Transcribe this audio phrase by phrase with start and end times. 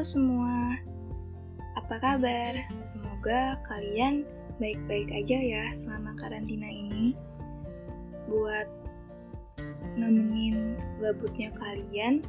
[0.00, 0.80] Semua,
[1.76, 2.56] apa kabar?
[2.80, 4.24] Semoga kalian
[4.56, 7.12] baik-baik aja ya selama karantina ini.
[8.24, 8.64] Buat
[10.00, 12.24] nemenin gabutnya kalian,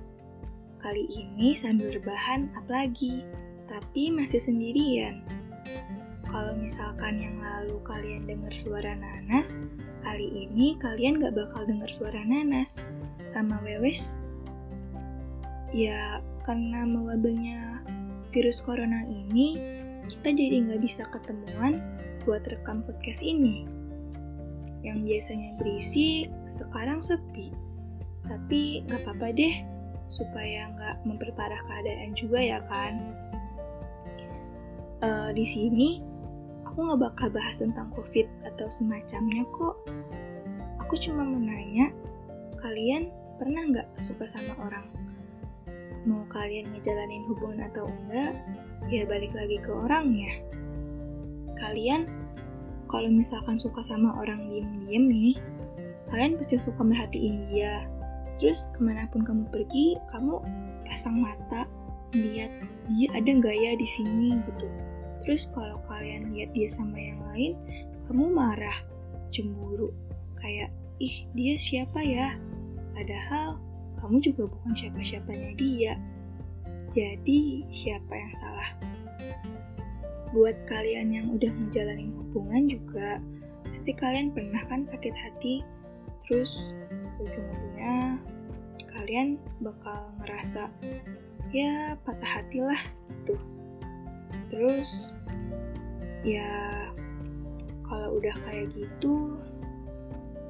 [0.84, 3.24] kali ini sambil rebahan apalagi,
[3.72, 5.24] tapi masih sendirian.
[6.28, 9.64] Kalau misalkan yang lalu kalian dengar suara nanas,
[10.04, 12.84] kali ini kalian gak bakal dengar suara nanas
[13.32, 14.20] sama Wewes.
[15.72, 17.80] Ya, karena mewabahnya
[18.36, 19.56] virus corona ini,
[20.12, 21.80] kita jadi nggak bisa ketemuan
[22.28, 23.64] buat rekam podcast ini.
[24.84, 27.56] Yang biasanya berisik, sekarang sepi.
[28.28, 29.56] Tapi nggak apa-apa deh,
[30.12, 33.16] supaya nggak memperparah keadaan juga ya kan.
[35.02, 36.04] Uh, di sini,
[36.68, 39.80] aku nggak bakal bahas tentang COVID atau semacamnya kok.
[40.84, 41.96] Aku cuma menanya,
[42.60, 43.08] kalian
[43.40, 45.01] pernah nggak suka sama orang?
[46.06, 48.34] Mau kalian ngejalanin hubungan atau enggak,
[48.90, 50.34] ya balik lagi ke orangnya.
[51.62, 52.10] Kalian,
[52.90, 55.34] kalau misalkan suka sama orang diem-diem nih,
[56.10, 57.86] kalian pasti suka merhatiin dia.
[58.42, 60.42] Terus ke mana pun kamu pergi, kamu
[60.90, 61.70] pasang mata,
[62.12, 62.52] lihat
[62.92, 64.68] dia ada nggak ya di sini gitu.
[65.22, 67.54] Terus kalau kalian lihat dia sama yang lain,
[68.10, 68.76] kamu marah,
[69.30, 69.94] cemburu,
[70.42, 72.36] kayak ih dia siapa ya?
[72.92, 73.62] Padahal
[74.02, 75.94] kamu juga bukan siapa-siapanya dia.
[76.92, 78.70] Jadi, siapa yang salah?
[80.36, 83.22] Buat kalian yang udah ngejalanin hubungan juga,
[83.70, 85.64] pasti kalian pernah kan sakit hati,
[86.28, 86.74] terus
[87.22, 88.20] ujung-ujungnya
[88.92, 90.68] kalian bakal ngerasa
[91.56, 92.82] ya patah hati lah
[93.22, 93.36] gitu.
[94.52, 95.16] Terus
[96.28, 96.48] ya
[97.88, 99.40] kalau udah kayak gitu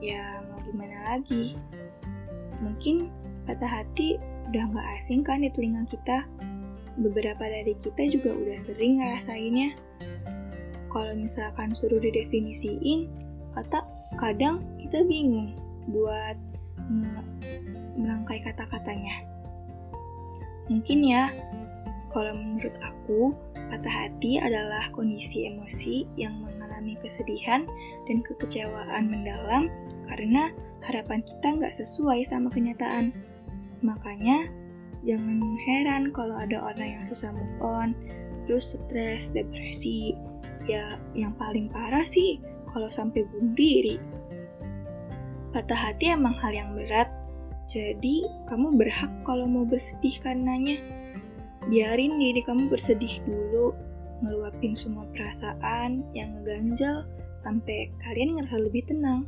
[0.02, 1.58] ya mau gimana lagi?
[2.62, 3.10] Mungkin
[3.52, 4.16] Patah hati
[4.48, 6.24] udah gak asing kan di telinga kita.
[6.96, 9.76] Beberapa dari kita juga udah sering ngerasainnya.
[10.88, 13.12] Kalau misalkan suruh didefinisiin,
[13.52, 13.84] kata
[14.16, 15.52] kadang kita bingung
[15.92, 16.40] buat
[18.00, 19.28] merangkai kata-katanya.
[20.72, 21.28] Mungkin ya,
[22.16, 23.36] kalau menurut aku,
[23.68, 27.68] patah hati adalah kondisi emosi yang mengalami kesedihan
[28.08, 29.68] dan kekecewaan mendalam
[30.08, 30.56] karena
[30.88, 33.12] harapan kita nggak sesuai sama kenyataan.
[33.82, 34.50] Makanya,
[35.06, 37.98] jangan heran kalau ada orang yang susah move on,
[38.46, 40.14] terus stres, depresi.
[40.70, 42.38] Ya, yang paling parah sih
[42.70, 43.98] kalau sampai bunuh diri.
[45.52, 47.10] Patah hati emang hal yang berat,
[47.68, 50.78] jadi kamu berhak kalau mau bersedih karenanya.
[51.68, 53.74] Biarin diri kamu bersedih dulu,
[54.22, 57.10] ngeluapin semua perasaan yang ngeganjal
[57.42, 59.26] sampai kalian ngerasa lebih tenang.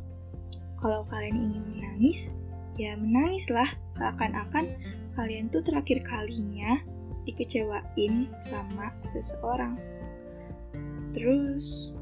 [0.78, 2.30] Kalau kalian ingin menangis,
[2.74, 4.74] ya menangislah seakan-akan
[5.14, 6.78] kalian tuh terakhir kalinya
[7.24, 9.78] dikecewain sama seseorang.
[11.14, 11.94] Terus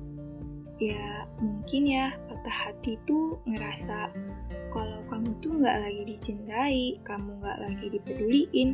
[0.80, 4.10] ya mungkin ya patah hati tuh ngerasa
[4.72, 8.68] kalau kamu tuh nggak lagi dicintai, kamu nggak lagi dipeduliin,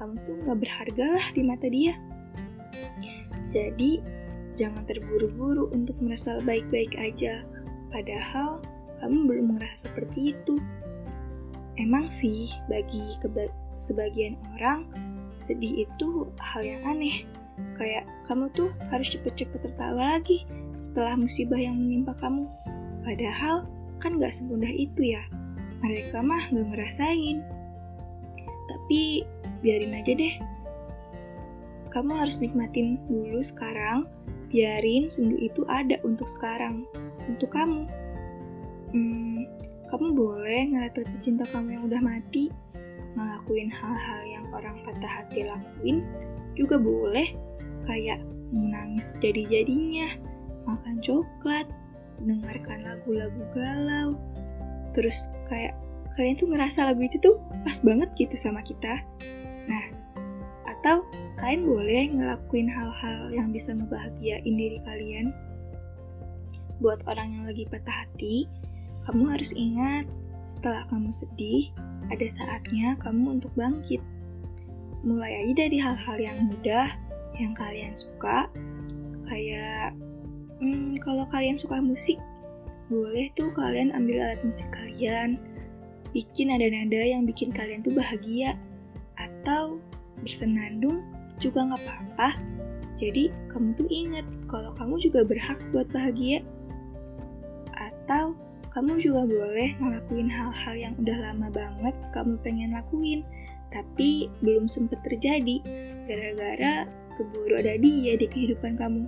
[0.00, 1.94] kamu tuh nggak berharga lah di mata dia.
[3.52, 4.00] Jadi
[4.56, 7.44] jangan terburu-buru untuk merasa baik-baik aja,
[7.92, 8.64] padahal
[9.04, 10.56] kamu belum merasa seperti itu.
[11.80, 13.16] Emang sih, bagi
[13.80, 14.84] sebagian orang,
[15.48, 17.24] sedih itu hal yang aneh.
[17.76, 20.44] Kayak kamu tuh harus cepet-cepet tertawa lagi
[20.76, 22.48] setelah musibah yang menimpa kamu.
[23.02, 23.66] Padahal
[23.98, 25.22] kan gak semudah itu ya.
[25.82, 27.42] Mereka mah gak ngerasain.
[28.68, 29.26] Tapi
[29.60, 30.34] biarin aja deh.
[31.92, 34.08] Kamu harus nikmatin dulu sekarang,
[34.48, 36.88] biarin sendu itu ada untuk sekarang,
[37.28, 37.84] untuk kamu.
[38.96, 39.44] Hmm,
[39.92, 42.48] kamu boleh ngeliat cinta kamu yang udah mati,
[43.12, 46.00] ngelakuin hal-hal yang orang patah hati lakuin,
[46.56, 47.28] juga boleh
[47.84, 48.24] kayak
[48.56, 50.16] menangis jadi-jadinya,
[50.64, 51.68] makan coklat,
[52.24, 54.16] dengarkan lagu-lagu galau,
[54.96, 55.76] terus kayak
[56.16, 59.04] kalian tuh ngerasa lagu itu tuh pas banget gitu sama kita.
[59.68, 59.84] Nah,
[60.68, 61.04] atau
[61.36, 65.36] kalian boleh ngelakuin hal-hal yang bisa ngebahagiain diri kalian.
[66.80, 68.48] Buat orang yang lagi patah hati,
[69.08, 70.06] kamu harus ingat,
[70.46, 71.70] setelah kamu sedih,
[72.10, 74.02] ada saatnya kamu untuk bangkit.
[75.02, 76.94] Mulai aja dari hal-hal yang mudah,
[77.38, 78.46] yang kalian suka,
[79.26, 79.96] kayak
[80.62, 82.20] hmm, kalau kalian suka musik,
[82.92, 85.40] boleh tuh kalian ambil alat musik kalian,
[86.12, 88.54] bikin nada-nada yang bikin kalian tuh bahagia,
[89.18, 89.82] atau
[90.22, 91.02] bersenandung
[91.42, 92.38] juga nggak apa-apa.
[93.00, 96.44] Jadi kamu tuh ingat kalau kamu juga berhak buat bahagia.
[97.74, 98.38] Atau
[98.72, 103.20] kamu juga boleh ngelakuin hal-hal yang udah lama banget kamu pengen lakuin,
[103.68, 105.60] tapi belum sempat terjadi
[106.08, 106.88] gara-gara
[107.20, 109.04] keburu ada dia di kehidupan kamu.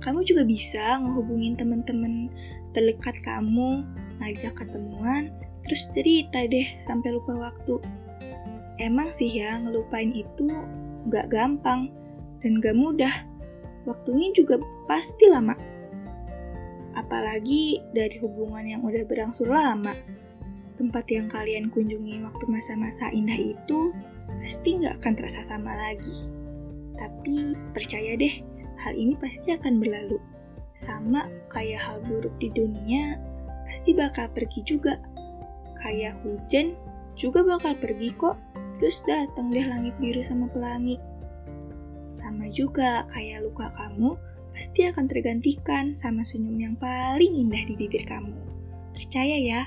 [0.00, 2.32] Kamu juga bisa ngehubungin teman-teman
[2.72, 3.84] terdekat kamu,
[4.24, 5.28] ngajak ketemuan,
[5.68, 7.76] terus cerita deh sampai lupa waktu.
[8.80, 10.48] Emang sih ya, ngelupain itu
[11.12, 11.92] gak gampang
[12.40, 13.12] dan gak mudah.
[13.84, 14.56] Waktunya juga
[14.88, 15.52] pasti lama.
[16.98, 19.94] Apalagi dari hubungan yang udah berangsur lama
[20.78, 23.90] tempat yang kalian kunjungi waktu masa-masa indah itu
[24.38, 26.30] pasti nggak akan terasa sama lagi.
[26.94, 28.42] Tapi percaya deh,
[28.78, 30.22] hal ini pasti akan berlalu.
[30.78, 33.18] Sama kayak hal buruk di dunia,
[33.66, 35.02] pasti bakal pergi juga.
[35.82, 36.78] Kayak hujan
[37.18, 38.38] juga bakal pergi kok,
[38.78, 40.98] terus datang deh langit biru sama pelangi.
[42.14, 44.14] Sama juga kayak luka kamu,
[44.58, 48.34] pasti akan tergantikan sama senyum yang paling indah di bibir kamu.
[48.90, 49.62] Percaya ya,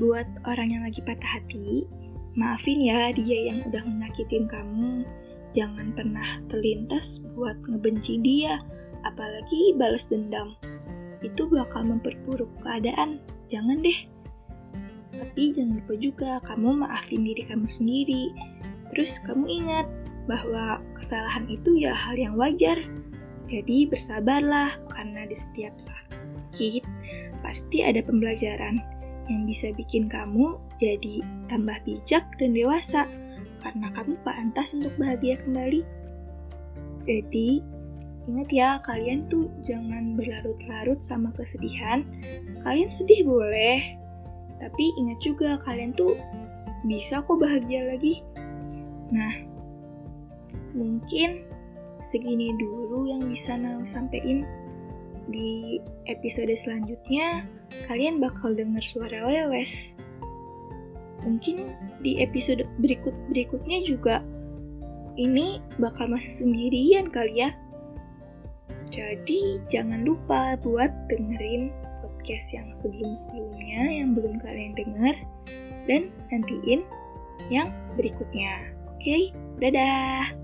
[0.00, 1.84] Buat orang yang lagi patah hati,
[2.32, 5.04] maafin ya dia yang udah menyakitin kamu.
[5.52, 8.56] Jangan pernah terlintas buat ngebenci dia,
[9.04, 10.56] apalagi balas dendam.
[11.20, 13.20] Itu bakal memperburuk keadaan.
[13.52, 13.98] Jangan deh.
[15.12, 18.32] Tapi jangan lupa juga kamu maafin diri kamu sendiri.
[18.90, 19.86] Terus kamu ingat
[20.24, 22.80] bahwa kesalahan itu ya hal yang wajar.
[23.52, 26.80] Jadi bersabarlah karena di setiap sakit
[27.44, 28.80] pasti ada pembelajaran
[29.28, 31.20] yang bisa bikin kamu jadi
[31.52, 33.04] tambah bijak dan dewasa
[33.60, 35.84] karena kamu pantas untuk bahagia kembali.
[37.04, 37.62] Jadi,
[38.26, 42.02] ingat ya, kalian tuh jangan berlarut-larut sama kesedihan.
[42.66, 44.00] Kalian sedih boleh,
[44.58, 46.18] tapi ingat juga kalian tuh
[46.86, 48.22] bisa kok bahagia lagi.
[49.14, 49.34] Nah,
[50.74, 51.51] mungkin
[52.02, 54.44] segini dulu yang bisa Nau sampein
[55.30, 55.78] di
[56.10, 57.46] episode selanjutnya
[57.86, 59.94] kalian bakal dengar suara wewes.
[61.22, 64.20] Mungkin di episode berikut-berikutnya juga
[65.14, 67.54] ini bakal masih sendirian kali ya.
[68.92, 71.72] Jadi jangan lupa buat dengerin
[72.04, 75.16] podcast yang sebelum-sebelumnya yang belum kalian dengar
[75.88, 76.84] dan nantiin
[77.48, 78.74] yang berikutnya.
[78.92, 79.32] Oke,
[79.62, 80.41] dadah.